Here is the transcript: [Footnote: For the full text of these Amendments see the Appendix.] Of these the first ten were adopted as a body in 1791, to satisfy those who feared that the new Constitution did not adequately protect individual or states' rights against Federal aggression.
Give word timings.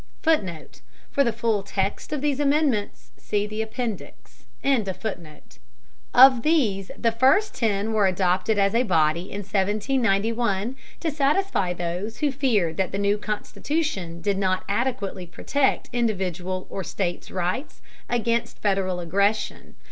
[Footnote: 0.23 0.81
For 1.11 1.23
the 1.23 1.31
full 1.31 1.61
text 1.61 2.11
of 2.11 2.21
these 2.21 2.39
Amendments 2.39 3.11
see 3.17 3.45
the 3.45 3.61
Appendix.] 3.61 4.45
Of 6.11 6.41
these 6.41 6.89
the 6.97 7.11
first 7.11 7.53
ten 7.53 7.93
were 7.93 8.07
adopted 8.07 8.57
as 8.57 8.73
a 8.73 8.81
body 8.81 9.31
in 9.31 9.41
1791, 9.41 10.75
to 11.01 11.11
satisfy 11.11 11.73
those 11.73 12.17
who 12.17 12.31
feared 12.31 12.77
that 12.77 12.91
the 12.91 12.97
new 12.97 13.19
Constitution 13.19 14.21
did 14.21 14.39
not 14.39 14.63
adequately 14.67 15.27
protect 15.27 15.87
individual 15.93 16.65
or 16.71 16.83
states' 16.83 17.29
rights 17.29 17.83
against 18.09 18.57
Federal 18.57 18.99
aggression. 18.99 19.75